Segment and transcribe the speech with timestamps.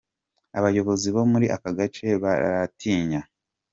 [0.57, 3.21] Abayobozi bo muri aka gace baratinya.